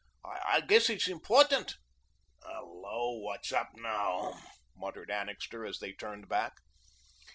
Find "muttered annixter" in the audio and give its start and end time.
4.75-5.63